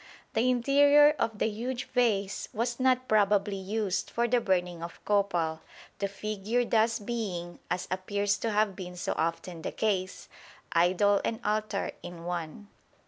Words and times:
The 0.33 0.49
interior 0.49 1.11
of 1.19 1.37
the 1.37 1.45
huge 1.45 1.83
vase 1.83 2.49
was 2.53 2.79
not 2.79 3.07
probably 3.07 3.55
used 3.57 4.09
for 4.09 4.27
the 4.27 4.41
burning 4.41 4.81
of 4.81 4.99
copal, 5.05 5.59
the 5.99 6.07
figure 6.07 6.65
thus 6.65 6.97
being, 6.97 7.59
as 7.69 7.87
appears 7.91 8.39
to 8.39 8.49
have 8.49 8.75
been 8.75 8.95
so 8.95 9.13
often 9.15 9.61
the 9.61 9.71
case, 9.71 10.27
idol 10.71 11.21
and 11.23 11.39
altar 11.45 11.91
in 12.01 12.23
one. 12.25 12.69